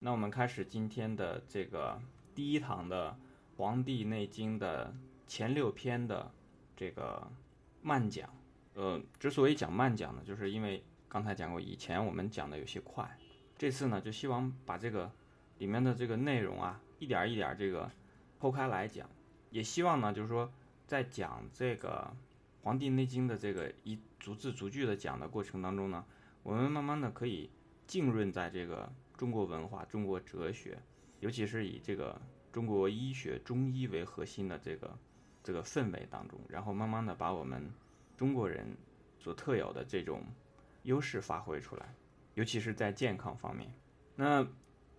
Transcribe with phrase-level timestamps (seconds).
[0.00, 1.98] 那我们开始今天的这个
[2.34, 3.10] 第一堂的
[3.56, 4.94] 《黄帝内经》的
[5.26, 6.30] 前六篇的
[6.76, 7.26] 这个
[7.80, 8.28] 慢讲。
[8.74, 13.18] 呃，之所以讲慢讲呢，就是因为刚才讲过，以前我们讲的有些快，
[13.56, 15.10] 这次呢就希望把这个
[15.58, 17.90] 里面的这个内容啊，一点一点这个
[18.38, 19.08] 剖开来讲，
[19.50, 20.52] 也希望呢就是说
[20.86, 22.14] 在讲这个
[22.64, 26.04] 《黄帝内经》的这个一逐字逐句的讲的过程当中呢，
[26.42, 27.48] 我们慢慢的可以
[27.86, 28.92] 浸润在这个。
[29.16, 30.78] 中国文化、中国哲学，
[31.20, 32.20] 尤其是以这个
[32.52, 34.98] 中国医学、中医为核心的这个
[35.42, 37.70] 这个氛围当中，然后慢慢的把我们
[38.16, 38.76] 中国人
[39.18, 40.22] 所特有的这种
[40.82, 41.94] 优势发挥出来，
[42.34, 43.72] 尤其是在健康方面。
[44.14, 44.46] 那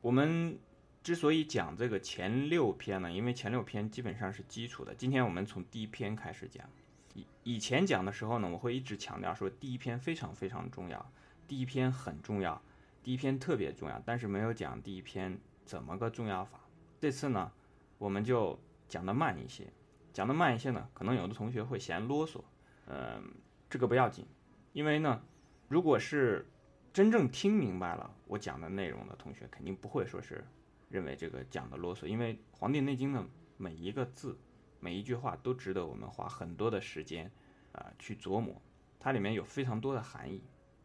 [0.02, 0.58] 我们
[1.04, 4.94] 之所以讲这个前六篇呢，因为前六篇基本上是基础的。
[4.94, 6.68] 今天我们从第一篇开始讲。
[7.14, 11.12] 以以前讲的时候呢，我会一直强调说第一篇非常非常重要，
[11.48, 12.62] 第一篇很重要。
[13.04, 16.60] 第一篇特别重要，但是没有讲第一篇怎么个重要法。
[17.00, 17.52] 这次呢，
[17.98, 19.72] 我们就讲的慢一些，
[20.12, 22.42] 讲的慢一些呢，可能有的同学会嫌啰嗦，
[22.88, 23.24] 嗯，
[23.70, 24.26] 这个不要紧，
[24.74, 25.22] 因为呢，
[25.68, 26.46] 如果是
[26.92, 30.44] 真正听明白了我讲的内容的同学，肯定不会说是
[30.90, 33.24] 认为这个讲的啰嗦，因为《黄帝内经》的
[33.56, 34.38] 每一个字、
[34.80, 37.32] 每一句话都值得我们花很多的时间
[37.72, 38.62] 啊去琢磨，
[39.00, 40.42] 它里面有非常多的含义，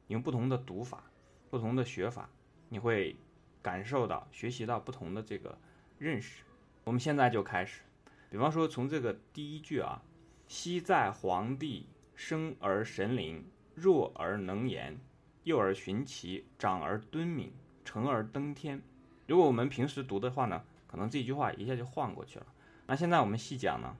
[0.09, 1.05] 用不同的读法。
[1.53, 2.31] 不同的学法，
[2.71, 3.15] 你会
[3.61, 5.59] 感受到、学习到不同的这个
[5.99, 6.45] 认识。
[6.83, 7.83] 我们现在就开始，
[8.31, 10.01] 比方说从这个第一句啊
[10.49, 14.99] ，“昔在黄帝，生而神灵，弱而能言，
[15.45, 17.53] 幼而循其，长而敦敏，
[17.85, 18.81] 成而登天。”
[19.29, 22.47] 如果我们平时读的话呢，可能这句话一下就晃过去了。
[22.87, 23.95] 那现在我们细讲呢，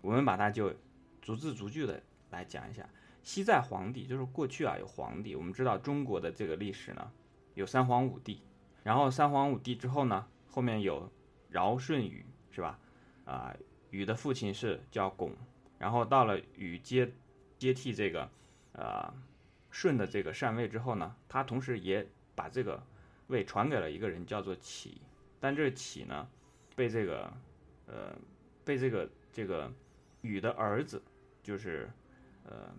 [0.00, 0.74] 我们把它就
[1.22, 2.84] 逐字逐句的来讲一下。
[3.26, 5.34] 西在皇帝，就是过去啊有皇帝。
[5.34, 7.10] 我们知道中国的这个历史呢，
[7.54, 8.40] 有三皇五帝，
[8.84, 11.10] 然后三皇五帝之后呢，后面有
[11.50, 12.78] 尧舜禹，是吧？
[13.24, 13.52] 啊，
[13.90, 15.32] 禹的父亲是叫巩，
[15.76, 17.12] 然后到了禹接
[17.58, 18.30] 接替这个
[18.74, 19.12] 呃
[19.72, 22.80] 舜的这个禅位之后呢，他同时也把这个
[23.26, 25.00] 位传给了一个人叫做启，
[25.40, 26.28] 但这个启呢，
[26.76, 27.32] 被这个
[27.88, 28.16] 呃
[28.64, 29.68] 被这个这个
[30.20, 31.02] 禹的儿子
[31.42, 31.90] 就是
[32.44, 32.72] 呃。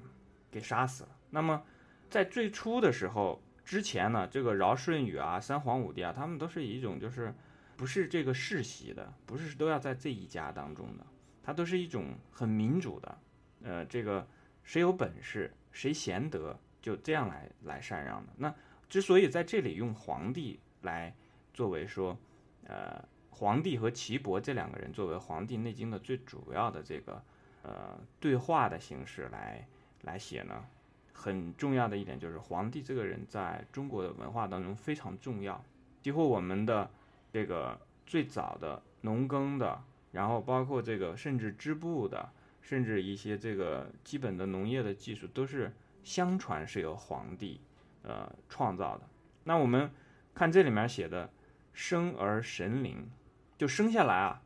[0.57, 1.09] 给杀死了。
[1.29, 1.61] 那么，
[2.09, 7.31] 在最初的时候之前呢，这个尧舜禹啊，三皇五帝啊，他们都是一种就是
[7.75, 11.05] 不是这个世袭的，不是都要在这一家当中的，
[11.43, 13.17] 它都是一种很民主的，
[13.61, 14.27] 呃，这个
[14.63, 18.33] 谁有本事谁贤德就这样来来禅让的。
[18.37, 18.51] 那
[18.89, 21.13] 之所以在这里用皇帝来
[21.53, 22.17] 作为说，
[22.65, 27.21] 呃，皇帝和岐伯这两个人作为《黄帝内经》的最主要的这个
[27.61, 29.67] 呃对话的形式来。
[30.07, 30.63] 来写呢，
[31.13, 35.61] 很重要的一点就是皇帝这个人在中国的文化当中非常重要。
[36.01, 36.89] 几乎我们的
[37.33, 42.29] 这个最早的农耕的，然后包括这个甚至织布的，
[42.61, 45.73] 甚至一些这个基本的农业的技术，都是
[46.05, 47.59] 相传是由皇帝
[48.03, 49.03] 呃创造的。
[49.43, 49.91] 那我们
[50.33, 51.29] 看这里面写的
[51.73, 53.09] “生而神灵”，
[53.59, 54.41] 就生下来啊，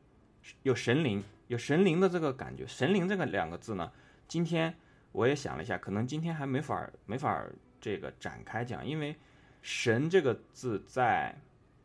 [0.64, 2.66] 有神灵，有神灵的这个感觉。
[2.66, 3.92] 神灵这个两个字呢，
[4.28, 4.76] 今天。
[5.12, 7.44] 我也想了一下，可能今天还没法没法
[7.80, 9.16] 这个展开讲，因为
[9.62, 11.36] “神”这个字在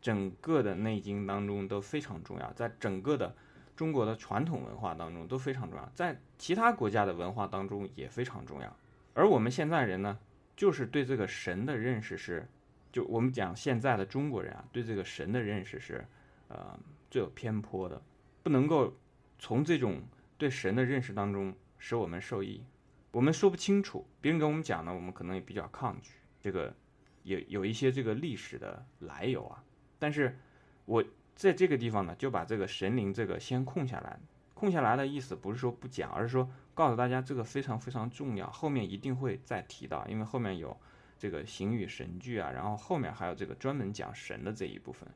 [0.00, 3.34] 整个的《内经》当中都非常重要，在整个的
[3.74, 8.76] 中国的传统文化当中都非常重要，在其他国家的文化当中也非常重要。
[9.12, 10.18] 而我们现在人呢，
[10.54, 12.46] 就是对这个神的认识是，
[12.92, 16.06] 就我们讲现在的中国人啊，对这个神的认识是，
[16.48, 16.78] 呃，
[17.10, 18.00] 最有偏颇的，
[18.42, 18.94] 不能够
[19.38, 20.02] 从这种
[20.38, 22.62] 对神的认识当中使我们受益。
[23.16, 26.10] 我们说不清楚，别人跟我们讲呢，我们可能也比较抗拒。
[26.38, 26.76] 这个
[27.22, 29.64] 有有一些这个历史的来由啊。
[29.98, 30.38] 但是，
[30.84, 31.02] 我
[31.34, 34.20] 在这个地方呢，就把这个神灵这个先空下来。
[34.52, 40.78] 空下来的意思不是说不讲，而是说告诉大家这个非常非常重要，后面一定会再提到，因为后面有
[41.18, 45.08] 这个形与神句啊，然后后面还有这个专门讲神的这一部分。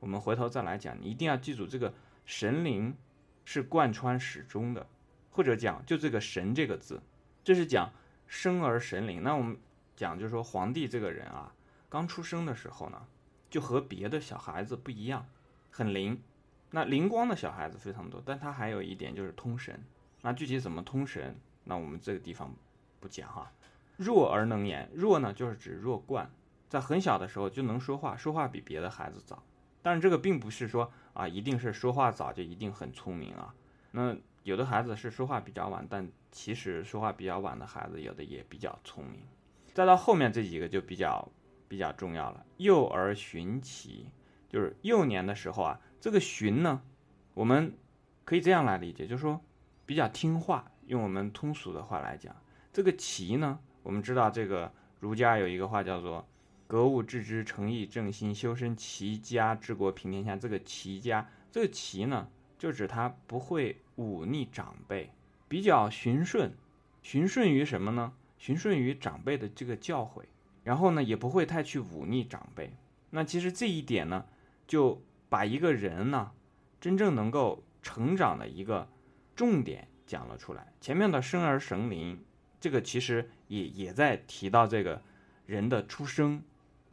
[0.00, 1.94] 我们回头再来讲，你一定要记住这个
[2.26, 2.94] 神灵
[3.46, 4.86] 是贯穿始终的，
[5.30, 7.00] 或者讲就这个神这个字。
[7.48, 7.90] 这是讲
[8.26, 9.22] 生而神灵。
[9.22, 9.56] 那我们
[9.96, 11.54] 讲就是说，皇帝这个人啊，
[11.88, 13.06] 刚出生的时候呢，
[13.48, 15.26] 就和别的小孩子不一样，
[15.70, 16.20] 很灵。
[16.72, 19.82] 那灵光的小孩子非常多，但他还有一点就是通神。
[20.20, 21.34] 那具体怎么通神，
[21.64, 22.54] 那我们这个地方
[23.00, 23.50] 不讲哈。
[23.96, 26.30] 弱而能言，弱呢就是指弱冠，
[26.68, 29.42] 在很小的时候就能说话，说话比别的孩子早。
[29.80, 33.54] 但是这个并不是说啊，一定是说话早就一定很聪明啊。
[33.90, 39.20] 那有的孩子是说话比较晚，但其实说话比较晚的孩子，有的也比较聪明。
[39.74, 41.28] 再到后面这几个就比较
[41.68, 42.44] 比较重要了。
[42.56, 44.06] 幼儿循其，
[44.48, 46.82] 就是幼年的时候啊，这个循呢，
[47.34, 47.72] 我们
[48.24, 49.40] 可以这样来理解，就是说
[49.84, 50.70] 比较听话。
[50.86, 52.34] 用我们通俗的话来讲，
[52.72, 56.26] 这个齐呢，我们知道这个儒家有一个话叫做
[56.66, 60.34] “格物致知，诚意正心，修身齐家治国平天下”。
[60.40, 62.26] 这个齐家，这个齐呢，
[62.58, 65.10] 就指他不会忤逆长辈，
[65.48, 66.52] 比较循顺，
[67.02, 68.12] 循顺于什么呢？
[68.36, 70.24] 循顺于长辈的这个教诲，
[70.64, 72.72] 然后呢，也不会太去忤逆长辈。
[73.10, 74.26] 那其实这一点呢，
[74.66, 76.32] 就把一个人呢，
[76.80, 78.88] 真正能够成长的一个
[79.34, 79.88] 重点。
[80.08, 82.24] 讲了出来，前面的生而神灵，
[82.58, 85.02] 这个其实也也在提到这个
[85.44, 86.42] 人的出生，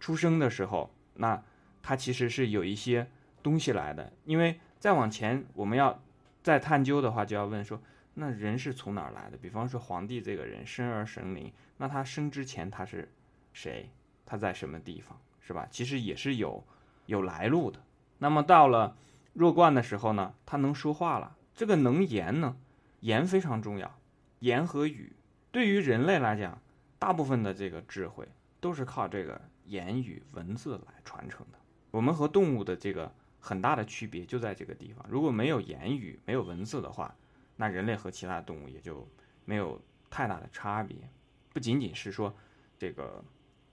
[0.01, 1.41] 出生的时候，那
[1.81, 3.09] 他其实是有一些
[3.41, 4.11] 东西来的。
[4.25, 5.99] 因为再往前，我们要
[6.43, 7.81] 再探究的话，就要问说，
[8.13, 9.37] 那人是从哪儿来的？
[9.37, 13.11] 比方说皇帝这个人生而神灵，那他生之前他是
[13.51, 13.89] 谁？
[14.27, 15.19] 他在什么地方？
[15.41, 15.67] 是吧？
[15.71, 16.63] 其实也是有
[17.07, 17.81] 有来路的。
[18.19, 18.95] 那么到了
[19.33, 22.55] 弱冠的时候呢，他能说话了，这个能言呢？
[22.99, 23.99] 言非常重要，
[24.41, 25.13] 言和语
[25.51, 26.61] 对于人类来讲，
[26.99, 28.27] 大部分的这个智慧
[28.59, 31.57] 都是靠这个言语文字来传承的。
[31.89, 33.11] 我们和动物的这个
[33.45, 35.05] 很大的区别就在这个地方。
[35.07, 37.15] 如果没有言语、没有文字的话，
[37.57, 39.07] 那人类和其他动物也就
[39.45, 40.97] 没有太大的差别。
[41.53, 42.35] 不仅仅是说
[42.75, 43.23] 这个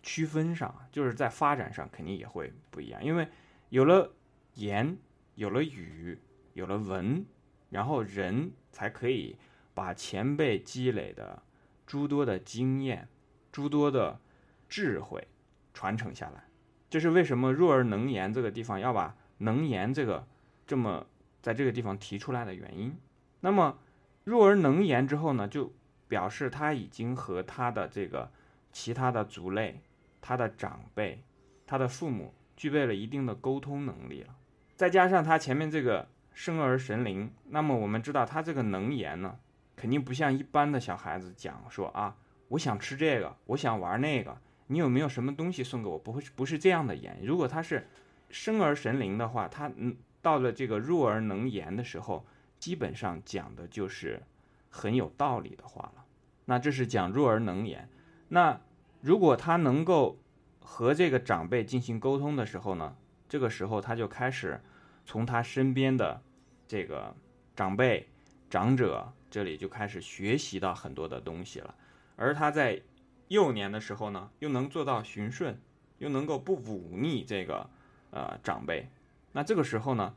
[0.02, 3.02] 区分上，就是在发展上肯定也会不一样。
[3.02, 3.26] 因为
[3.70, 4.12] 有了
[4.56, 4.94] 言，
[5.36, 6.18] 有了语，
[6.52, 7.24] 有了文。
[7.70, 9.34] 然后人才可以
[9.72, 11.42] 把前辈积累的
[11.86, 13.08] 诸多的经验、
[13.50, 14.20] 诸多的
[14.68, 15.26] 智慧
[15.72, 16.44] 传承下来。
[16.90, 20.26] 这是为什么“弱而能言”这个地方要把“能言”这个
[20.66, 21.06] 这么
[21.40, 22.96] 在这个地方提出来的原因。
[23.40, 23.78] 那么
[24.24, 25.72] “弱而能言”之后呢，就
[26.08, 28.30] 表示他已经和他的这个
[28.72, 29.80] 其他的族类、
[30.20, 31.22] 他的长辈、
[31.66, 34.34] 他的父母具备了一定的沟通能力了。
[34.76, 36.08] 再加上他前面这个。
[36.34, 39.38] 生而神灵，那么我们知道他这个能言呢，
[39.76, 42.16] 肯定不像一般的小孩子讲说啊，
[42.48, 44.34] 我想吃这个，我想玩那个，
[44.68, 45.98] 你有没有什么东西送给我？
[45.98, 47.18] 不会不是这样的言。
[47.22, 47.86] 如果他是
[48.32, 52.26] 生而神灵的话，他嗯到了这个弱而能言的时候，
[52.58, 54.20] 基本上讲的就是
[54.68, 56.04] 很有道理的话了。
[56.46, 57.88] 那这是讲弱而能言。
[58.28, 58.60] 那
[59.00, 60.18] 如果他能够
[60.58, 62.96] 和这个长辈进行沟通的时候呢，
[63.28, 64.60] 这个时候他就开始。
[65.04, 66.22] 从他身边的
[66.68, 67.12] 这个
[67.56, 68.08] 长辈、
[68.48, 71.74] 长者这里就开始学习到很多的东西了，
[72.14, 72.80] 而他在
[73.26, 75.60] 幼年的时候呢，又能做到循顺，
[75.98, 77.68] 又能够不忤逆这个
[78.12, 78.88] 呃长辈，
[79.32, 80.14] 那这个时候呢，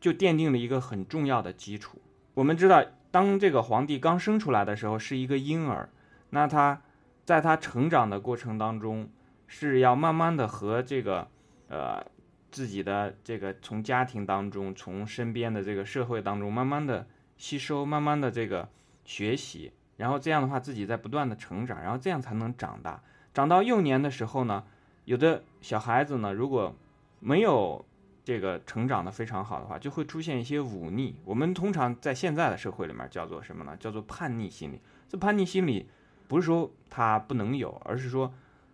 [0.00, 2.00] 就奠定了一个很重要的基础。
[2.34, 5.90] 我们知道，当这个皇帝刚生出来的时候是一个婴儿，
[6.30, 6.80] 那他
[7.24, 9.08] 在他成长的过程当中，
[9.48, 11.28] 是要慢慢的和这个
[11.68, 12.06] 呃。
[12.50, 17.06] 自己的这个从家庭当中，从身边的这个社会当中，慢慢的
[17.36, 18.66] 吸收，慢慢的这个
[19.04, 23.02] 学习，然后这样的话，自己在不断的成长，然后这样才能长大。
[23.34, 24.64] 长到幼年的时候呢，
[25.04, 26.74] 有的小孩子呢，如果
[27.20, 27.84] 没有
[28.24, 31.16] 这个成长的非常好的话，就会出现一些忤逆。
[31.24, 33.76] 我们通常在现在的社会里面叫做什么呢？
[33.78, 34.80] 叫做叛逆心理。
[35.08, 35.88] 这叛逆心理
[36.26, 38.32] 不是说他不能有，而是说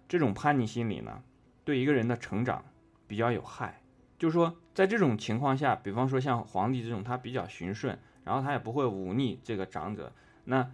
[0.08, 1.22] 这种叛逆心理呢，
[1.64, 2.64] 对一个人的成长。
[3.06, 3.82] 比较有害，
[4.18, 10.10] 就是说，在这种情况下，比方说像皇帝这种，他比较循顺，然后他也不会忤逆这个长者。
[10.44, 10.70] 那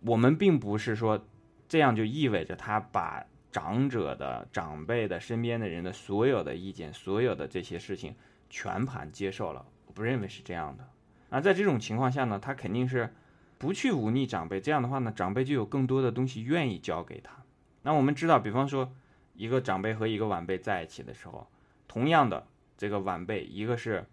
[0.00, 1.26] 我们并不是说
[1.68, 3.22] 这样就意味着他把
[3.54, 8.12] 长者的、长辈的、身边的人的所有的意见、所有的这些事情
[8.50, 9.64] 全盘接受了。
[9.86, 10.84] 我不认为是这样的。
[11.30, 13.14] 那在这种情况下呢，他肯定是
[13.56, 14.60] 不去忤逆长辈。
[14.60, 17.44] 这样的话呢，长辈就有更多的东西愿意教给他。
[17.82, 18.92] 那我们知道，比方说
[19.34, 21.46] 一个长辈和一个晚辈在一起的时候。
[21.86, 24.04] 同样的，这个晚辈，一个是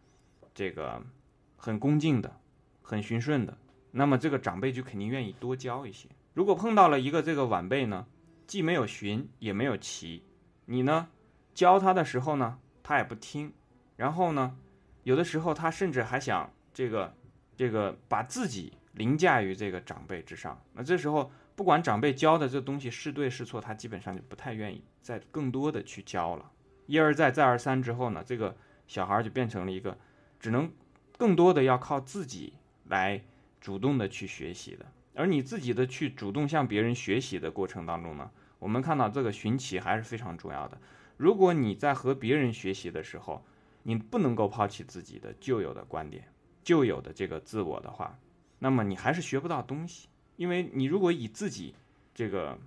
[0.53, 1.01] 这个
[1.57, 2.31] 很恭敬的、
[2.83, 3.57] 很循顺的，
[3.89, 6.07] 那么这个长辈就肯定愿意多教一些。
[6.35, 8.05] 如果碰到了一个这个晚辈呢，
[8.51, 10.25] 既没有循也没有齐，
[10.65, 11.07] 你呢
[11.53, 13.53] 教他的时候呢，他也不听，
[13.95, 14.57] 然后呢，
[15.03, 17.15] 有的时候他甚至还想这个
[17.55, 20.61] 这个把自己凌驾于这个长辈之上。
[20.73, 26.51] 那这时候不管长辈教的这东西是对是错，他基本上就不太愿意再更多的去教了。
[26.87, 28.53] 一而再，再而三之后呢，这个
[28.85, 29.97] 小孩就变成了一个
[30.41, 30.69] 只能
[31.17, 32.51] 更多的要靠自己
[32.89, 33.23] 来
[33.61, 34.85] 主动的去学习的。
[35.13, 38.29] 而你自己的去主动向别人学习的过程当中呢，
[38.61, 40.77] 我们看到这个寻奇还是非常重要的。
[41.17, 43.43] 如果你在和别人学习的时候，
[43.83, 46.23] 你不能够抛弃自己的旧有的观点、
[46.63, 48.17] 旧有的这个自我的话，
[48.59, 50.07] 那么你还是学不到东西。
[50.37, 51.73] 因为你如果以自己
[52.13, 52.57] 这个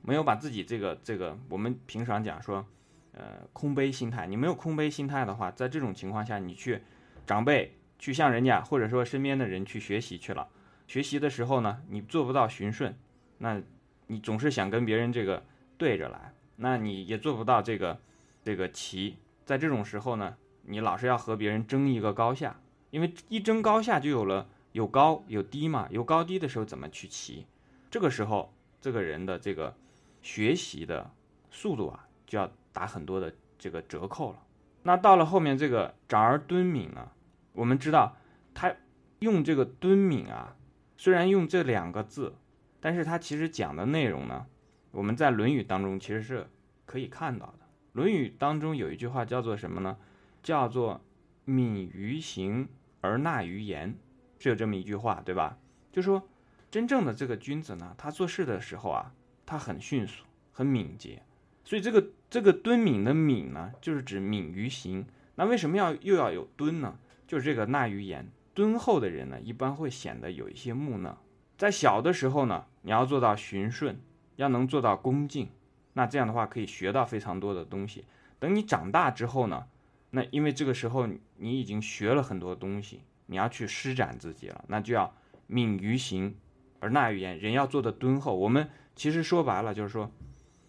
[0.00, 2.66] 没有把自己这个这个，我们平常讲说。
[3.14, 4.26] 呃空杯心态。
[4.26, 6.80] 你没有空杯心态的话，在这种情况下，你去
[7.26, 10.48] 长辈去向人家或者说身边的人去学习去了，
[10.86, 12.96] 学习的时候呢，你做不到循顺，
[13.36, 13.60] 那
[14.06, 15.42] 你总是想跟别人这个
[15.78, 17.98] 对着来，那你也做不到这个
[18.42, 19.16] 这个齐。
[19.44, 27.46] 在这种时候呢，你老是要和别人争一个高下，因为一争高下就有了有高有低嘛，有高低的时候怎么去齐？
[27.90, 29.74] 这个时候这个人的这个
[30.22, 31.10] 学习的
[31.50, 34.42] 速度啊，就要打很多的这个折扣了。
[34.84, 37.10] 那到了后面这个长而敦敏呢，
[37.52, 38.16] 我们知道
[38.54, 38.74] 他
[39.18, 40.56] 用这个敦敏啊，
[40.96, 42.34] 虽然用这两个字，
[42.82, 44.44] 但是他其实讲的内容呢，
[44.90, 46.48] 我们在《论语》当中其实是
[46.84, 47.64] 可以看到的。
[47.92, 49.96] 《论语》当中有一句话叫做什么呢？
[50.42, 51.00] 叫做
[51.46, 52.68] “敏于行
[53.00, 53.94] 而纳于言”，
[54.40, 55.58] 是有这么一句话，对吧？
[55.92, 56.28] 就说
[56.72, 59.14] 真正的这个君子呢，他做事的时候啊，
[59.46, 61.22] 他很迅速，很敏捷。
[61.64, 65.06] 所以这个这个敦敏的敏呢，就是指敏于行。
[65.36, 66.98] 那为什么要又要有敦呢？
[67.28, 71.16] 就是这个纳于言，敦厚的人呢，一般会显得有一些木讷。
[71.62, 74.00] 在小的时候呢，你要做到循顺，
[74.34, 75.48] 要能做到恭敬。
[75.92, 78.04] 那这样的话可以学到非常多的东西。
[78.40, 79.66] 等你长大之后呢，
[80.10, 85.14] 那因为这个时候你已经学了很多东西，你要去施展自己了，那就要
[85.46, 86.34] 敏于行
[86.80, 87.38] 而纳于言。
[87.38, 88.34] 人要做的敦厚。
[88.36, 90.10] 我们其实说白了就是说，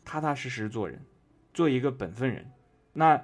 [0.06, 1.04] 踏踏实实做人，
[1.56, 2.52] 做一个本分人。
[2.94, 3.18] 那《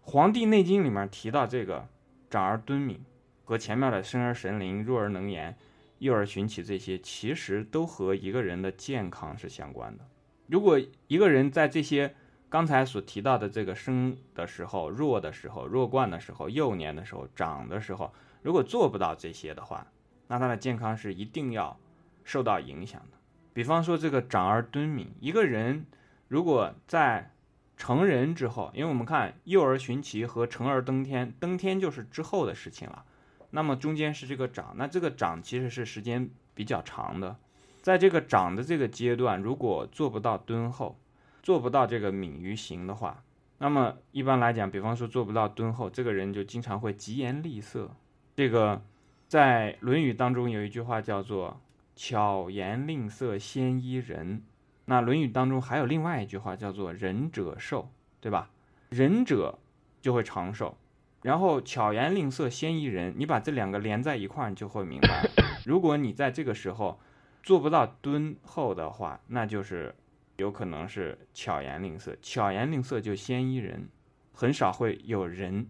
[0.00, 1.86] 黄帝内经》里面提到这个
[2.28, 3.00] 长而敦敏，
[3.44, 5.56] 和前面的生而神灵、弱而能言、
[6.02, 10.04] 幼儿循起这些，其实都和一个人的健康是相关的。
[10.48, 12.12] 如果一个人在这些
[12.48, 19.86] 刚才所提到的这个生的时候、弱的时候、弱冠的时候、幼年的时候、长的时候，如果做不到这些的话，
[20.26, 21.78] 那他的健康是一定要
[22.24, 23.18] 受到影响的。
[23.52, 25.86] 比方说这个长而敦敏，一个人
[26.26, 27.30] 如果在
[27.76, 33.04] 成人之后，因为我们看幼儿循其和成而登天，登天就是之后的事情了，
[33.52, 37.36] 那么中间是这个长，那这个长其实是时间比较长的。
[37.82, 40.98] 在这个长的这个阶段，如果做不到敦厚，
[41.42, 43.22] 做不到这个敏于行的话，
[43.58, 47.94] 那么一般来讲，比方说做不到敦厚，这个人就经常会疾言厉色。
[48.34, 48.82] 这个
[49.28, 51.60] 在《论语》当中有一句话叫做
[51.94, 54.42] “巧言令色，先依人”。
[54.86, 57.90] 那《论语》当中还有另外一句话叫做“仁者寿”，
[58.20, 58.50] 对吧？
[58.88, 59.58] 仁者
[60.00, 60.76] 就会长寿，
[61.22, 63.14] 然后巧言令色，先依人。
[63.16, 65.28] 你把这两个连在一块儿，你就会明白，
[65.64, 67.00] 如果你在这个时候。
[67.44, 69.92] 做不到敦厚的话，那就是
[70.36, 72.16] 有可能是巧言令色。
[72.22, 73.88] 巧言令色就先依人，
[74.32, 75.66] 很少会有人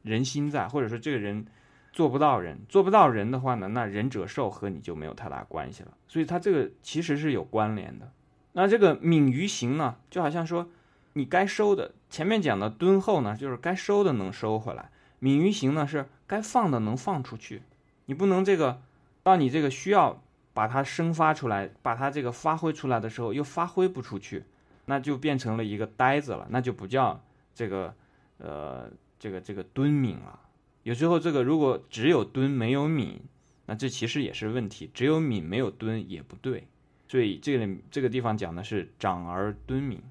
[0.00, 1.44] 人心在，或者说这个人
[1.92, 5.92] 做不到人，做不到人的话呢，那仁者寿和你就没有太大关系了。
[6.08, 8.10] 所以它这个其实是有关联的。
[8.52, 10.70] 那这个敏于行呢，就好像说
[11.14, 17.62] 你该收的，前面讲的敦厚呢，就是该收的能收回来；敏于行呢，是该放的能放出去。
[18.06, 18.82] 你不能这个
[19.22, 20.22] 到你这个需要。
[20.54, 24.44] 把它生发出来，把它这个发挥出来的时候又发挥不出去，
[24.84, 27.94] 那就变成了一个呆子了，那就不叫这个
[28.36, 30.38] 呃这个这个敦敏了。
[30.82, 33.18] 有时候这个如果只有敦没有敏，
[33.64, 34.90] 那这其实也是问题。
[34.92, 36.68] 只有敏没有敦也不对。
[37.08, 40.02] 所以这里这个地方讲的是长而敦敏。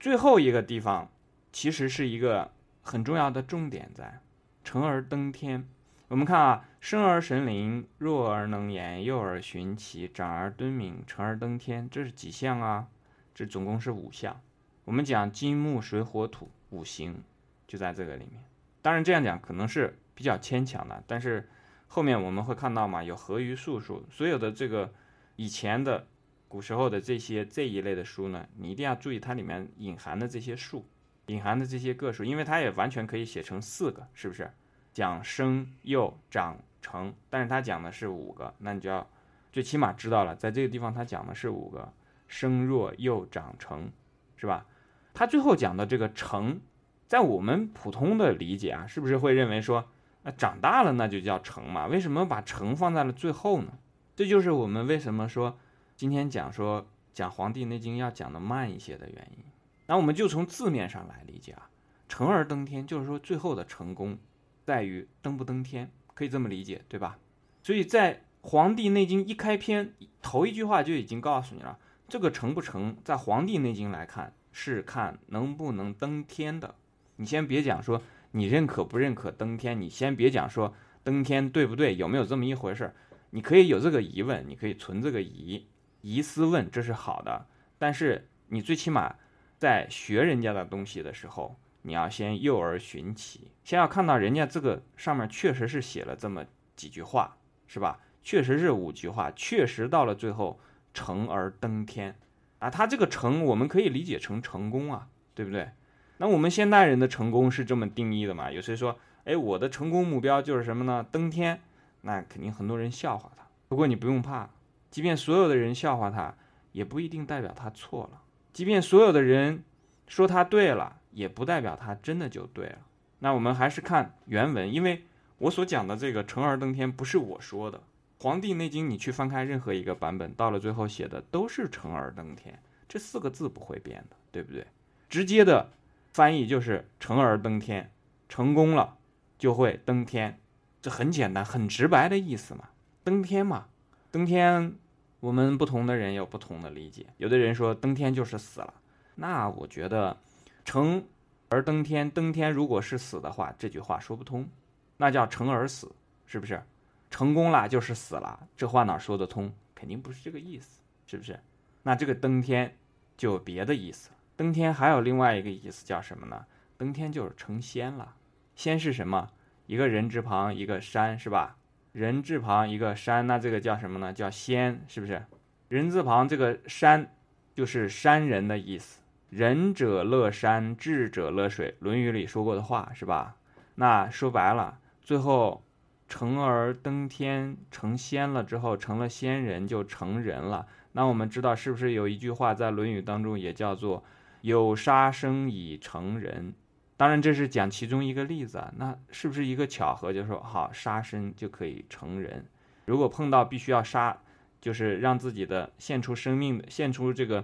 [0.00, 1.10] 最后一个地方
[1.52, 4.20] 其实是一个很重要的重点在
[4.64, 5.68] 成而登天。
[6.08, 12.88] 我们看啊，生而神灵，弱而能言，幼而循其，长而敦敏，成而登天，这是几项啊？
[13.34, 14.40] 这总共是五项。
[14.86, 17.22] 我们讲金木水火土五行，
[17.68, 18.42] 就在这个里面。
[18.80, 21.46] 当然这样讲可能是比较牵强的，但是
[21.88, 24.90] 后面我们会看到嘛，有合于术数，所有的这个
[25.36, 26.06] 以前的
[26.50, 30.84] 古时候的这些这一类的书呢，你一定要注意它里面隐含的这些数，
[31.26, 34.50] 隐含的这些个数，因为它也完全可以写成四个，是不是？
[34.92, 39.08] 讲生幼长成，但是他讲的是五个，那你就要
[39.52, 41.92] 最起码知道了，在这个地方他讲的是五个
[42.26, 43.88] 生弱幼长成，
[44.36, 44.66] 是吧？
[45.14, 46.58] 他最后讲的这个成，
[47.06, 49.88] 在我们普通的理解啊，是不是会认为说，
[50.24, 51.86] 那长大了那就叫成嘛？
[51.86, 53.74] 为什么把成放在了最后呢？
[54.16, 55.56] 这就是我们为什么说
[56.00, 59.44] 今天讲说讲《黄帝内经》要讲的慢一些的原因。
[59.84, 61.68] 那我们就从字面上来理解啊，
[62.08, 64.16] 成而登天，就是说最后的成功。
[64.64, 67.18] 在于登不登天，可以这么理解，对吧？
[67.62, 69.92] 所以在《黄帝内经》一开篇
[70.22, 71.78] 头一句话就已经告诉你了，
[72.08, 76.76] 这个成不成，在《黄帝内经》来看是看能不能登天的。
[77.16, 80.72] 你先别讲说你认可不认可登天，你先别讲说
[81.04, 82.94] 登天对不对，有没有这么一回事儿？
[83.32, 85.66] 你可以有这个疑问，你可以存这个疑
[86.02, 87.46] 疑思问，这是好的。
[87.78, 89.14] 但是你最起码
[89.58, 96.44] 在学人家的东西的时候，你要先诱而寻其，先要看到人家这个上面确实是写了这么
[96.76, 98.00] 几句话，是吧？
[98.22, 100.60] 确实是五句话，确实到了最后
[100.92, 102.14] 成而登天
[102.58, 102.68] 啊。
[102.68, 105.70] 他这个成，我们可以理解成成功啊，对不对？
[106.18, 108.52] 那我们现代人的成功是这么定义的嘛？
[108.52, 111.06] 有谁说，哎，我的成功目标就是什么呢？
[111.10, 111.62] 登天？
[112.02, 113.46] 那肯定很多人笑话他。
[113.68, 114.50] 不过你不用怕，
[114.90, 116.34] 即便所有的人笑话他，
[116.72, 118.18] 也不一定代表他错了；
[118.52, 119.62] 即便所有的人
[120.06, 122.78] 说他对了，也不代表他真的就对了。
[123.20, 125.04] 那我们还是看原文，因为
[125.38, 127.78] 我所讲的这个成而登天不是我说的，
[128.22, 134.66] 《黄帝内经》你去翻开任何一个版本，到了最后写的都是成而登天，这四个字不会变的，对不对？
[135.08, 135.70] 直接的
[136.12, 137.92] 翻译就是成而登天，
[138.28, 138.96] 成功了
[139.38, 140.38] 就会登天，
[140.82, 142.68] 这很简单、很直白的意思嘛。
[143.02, 143.66] 登天嘛，
[144.10, 144.74] 登天，
[145.20, 147.06] 我们不同的人有不同的理解。
[147.18, 148.74] 有的人说登天就是死了，
[149.14, 150.16] 那我觉得
[150.64, 151.04] 成
[151.48, 154.48] 而登天，登天如果是死的话，这句话说不通，
[154.96, 155.92] 那叫成而死，
[156.26, 156.62] 是不是？
[157.10, 159.52] 成功了就是死了，这话哪说得通？
[159.74, 161.38] 肯定不是这个意思，是不是？
[161.82, 162.76] 那这个登天
[163.16, 166.46] 就有别的意思，登天还有另外一个意思叫什么呢？
[166.76, 168.14] 登天就是成仙了。
[168.54, 169.30] 仙是什么？
[169.66, 171.56] 一个人字旁一个山，是吧？
[171.92, 174.12] 人字旁一个山，那这个叫什么呢？
[174.12, 175.24] 叫仙，是不是？
[175.68, 177.12] 人字旁这个山，
[177.52, 179.00] 就是山人的意思。
[179.28, 183.36] 仁者乐山，智者乐水，《论语》里说过的话，是吧？
[183.74, 185.64] 那说白了，最后
[186.08, 190.66] 成而登天，成仙了之后，成了仙人就成人了。
[190.92, 194.04] 那我们知道，是不是有一句话在《论语》当中也叫做
[194.42, 196.54] “有杀生以成人”？
[197.00, 200.12] 当然，这是讲其中一个例子啊，那是不是一个巧合？
[200.12, 202.44] 就是说好杀生就可以成人，
[202.84, 204.18] 如果碰到必须要杀，
[204.60, 207.42] 就是让自己的献出生命的、献出这个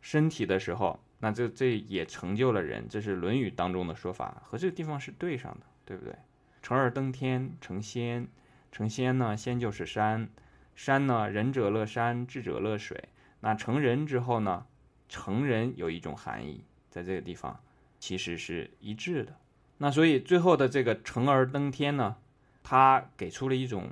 [0.00, 2.88] 身体的时候，那这这也成就了人。
[2.88, 6.12] 这是《论语》当中的说法，和这个地方是对上的，对不对？
[6.60, 8.26] 成而登天，成仙，
[8.72, 10.28] 成仙呢，仙就是山，
[10.74, 13.04] 山呢，仁者乐山，智者乐水。
[13.38, 14.66] 那成人之后呢，
[15.08, 17.60] 成人有一种含义，在这个地方。
[17.98, 19.34] 其实是一致的，
[19.78, 22.16] 那所以最后的这个成而登天呢，
[22.62, 23.90] 他给出了一种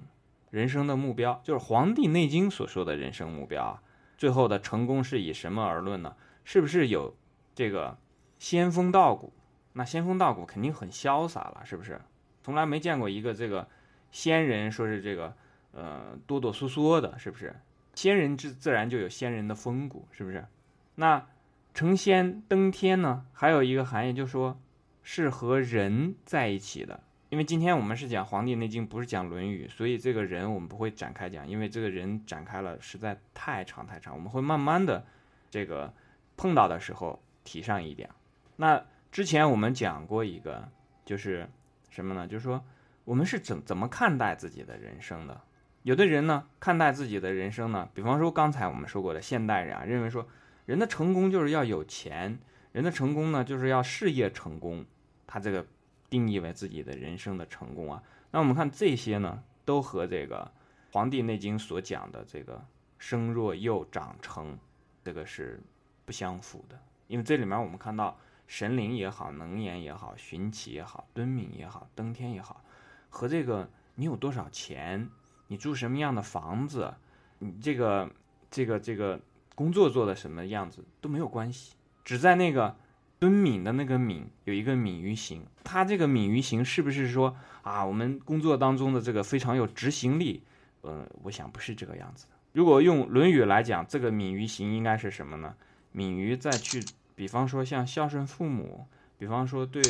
[0.50, 3.82] 人生的目标，就是《黄帝内经》所说的人生目标啊。
[4.16, 6.14] 最后的成功是以什么而论呢？
[6.44, 7.16] 是不是有
[7.54, 7.98] 这个
[8.38, 9.32] 仙风道骨？
[9.72, 12.00] 那仙风道骨肯定很潇洒了，是不是？
[12.42, 13.66] 从来没见过一个这个
[14.12, 15.34] 仙人说是这个
[15.72, 17.54] 呃哆哆嗦嗦的，是不是？
[17.94, 20.46] 仙人自自然就有仙人的风骨，是不是？
[20.94, 21.26] 那。
[21.74, 24.56] 成仙登天呢，还有一个含义，就是说
[25.02, 27.00] 是和人在一起的。
[27.30, 34.14] 因为今天我们是讲《黄帝内经》，不是讲《论语》，所以这个人我们不会展开讲，因为这个人展开了实在太长太长。
[34.14, 35.04] 我们会慢慢的
[35.50, 35.92] 这个
[36.36, 38.08] 碰到的时候提上一点。
[38.54, 40.68] 那之前我们讲过一个，
[41.04, 41.48] 就是
[41.90, 42.28] 什么呢？
[42.28, 42.64] 就是说
[43.04, 45.40] 我们是怎怎么看待自己的人生的？
[45.82, 50.28] 有的人呢，看待自己的人生呢，比方说刚才我们说过的现代人啊，认为说。
[50.66, 52.38] 人的成功就是要有钱，
[52.72, 54.84] 人的成功呢就是要事业成功，
[55.26, 55.66] 他这个
[56.08, 58.02] 定义为自己的人生的成功啊。
[58.30, 60.50] 那我们看这些呢，都和这个
[60.92, 62.64] 《黄帝内经》所讲的这个
[62.98, 64.58] 生若幼长成，
[65.04, 65.60] 这个是
[66.06, 66.80] 不相符的。
[67.08, 72.64] 因为这里面我们看到神灵也好，能言也好，寻奇也好，敦敏也好，登天也好，
[73.10, 75.10] 和这个你有多少钱，
[75.48, 76.94] 你住什么样的房子，
[77.38, 78.10] 你这个
[78.50, 79.20] 这个这个。
[79.54, 82.76] 工作做的什么样子都没有关系，只在那个
[83.20, 90.42] 敦敏的那个敏有一个敏于行，它这个敏于行是不是说啊，我们工作当中的这个非常有执行力？
[90.80, 92.32] 呃，我想不是这个样子的。
[92.52, 95.54] 如果用《论语》来讲，这个敏于行应该是什么呢？
[95.92, 98.86] 敏于再去，比方说像孝顺父母，
[99.16, 99.80] 比方说对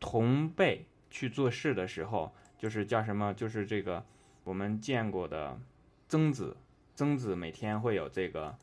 [0.00, 3.34] 同辈去做事的时候，就是叫什么？
[3.34, 4.04] 就是这个
[4.42, 5.60] 我们见过的
[6.08, 6.56] 曾子，
[6.94, 8.56] 曾子每天会有这个。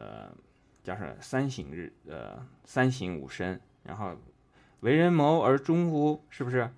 [0.00, 0.32] 呃，
[0.82, 1.92] 叫什么三省日？
[2.08, 3.60] 呃，三省吾身。
[3.82, 4.16] 然后，
[4.80, 6.24] 为人谋而忠乎？
[6.30, 6.70] 是不是？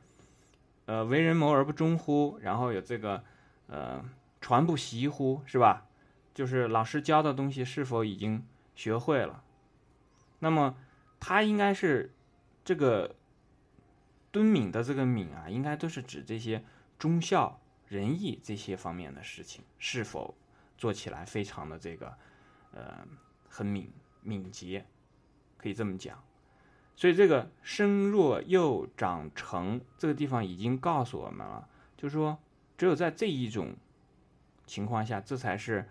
[0.86, 2.36] 呃，为人谋而不忠乎？
[2.40, 3.22] 然后有这个，
[3.68, 4.04] 呃，
[4.40, 5.40] 传不习乎？
[5.46, 5.86] 是吧？
[6.34, 9.44] 就是老师教的东西是否已经学会了？
[10.40, 10.74] 那么，
[11.20, 12.12] 他应该是
[12.64, 13.14] 这个
[14.32, 16.64] 敦敏的这个敏啊，应该都是指这些
[16.98, 20.34] 忠孝仁义这些方面的事情是否
[20.76, 22.18] 做起来非常的这个。
[22.72, 23.06] 呃，
[23.48, 23.90] 很敏
[24.22, 24.84] 敏捷，
[25.56, 26.22] 可以这么讲。
[26.94, 32.38] 所以这个生若幼长成这个地方已经告诉我们了，就是说，
[32.76, 33.74] 只有在这一种
[34.66, 35.80] 情况下，这才是《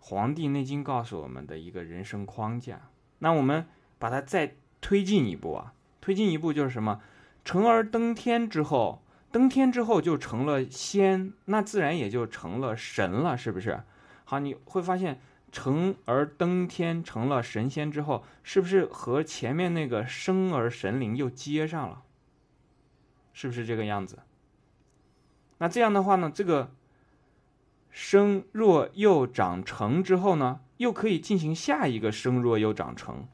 [0.00, 2.88] 黄帝内经》告诉我们的一个人生框架。
[3.18, 3.66] 那我们
[3.98, 7.00] 把它再推进一步啊，推进一步就是什么？
[7.44, 13.82] 成而登天之后，登天之后就成了仙，那自然也就成了神了，是不是？
[14.24, 22.02] 好，你会发现成而登天成了神仙之后，是不是和前面那个生而神灵又接上了？
[23.32, 24.18] 是不是这个样子？
[25.58, 26.70] 那这样的话呢，这个
[27.90, 33.26] 生若又长成之后呢，又可以进行下一个生若又长成，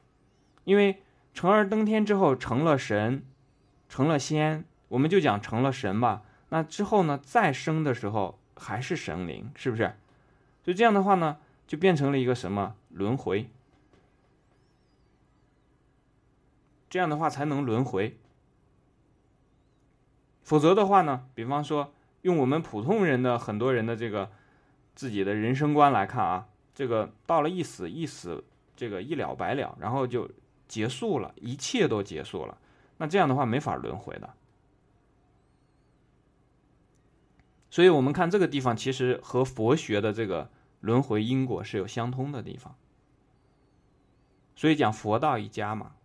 [0.63, 3.23] 因为成而登天之后成了神，
[3.89, 6.23] 成了仙，我们就讲成了神吧。
[6.49, 9.95] 那之后呢，再生的时候还是神灵，是不是？
[10.63, 13.49] 就这样的话呢，就变成了一个什么轮回？
[16.89, 18.17] 这样的话才能轮回，
[20.43, 21.91] 否则的话呢，比方说。
[22.25, 24.31] 用我们普通人的很多人的这个
[24.95, 28.43] 自己的人生观来看啊，这个到了一死一死，
[28.75, 30.27] 这个一了百了，然后就
[30.67, 32.57] 结束了，一切都结束了。
[32.97, 34.33] 那这样的话没法轮回的。
[37.69, 40.49] 所以我们看这个地方，其实和佛学的这个
[40.85, 42.75] 轮回因果是有相通的地方。
[44.55, 45.95] 所以讲佛道一家嘛，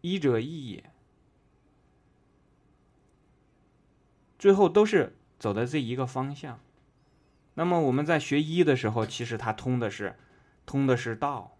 [0.00, 0.90] 医者一也。
[4.38, 6.58] 最后都是走的这一个方向。
[7.54, 10.18] 那么我们在学医的时候，其实它通的是，
[10.66, 11.56] 通的是道。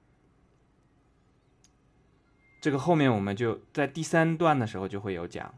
[2.60, 5.54] 这个后面我们就在第三段的时候就会有讲。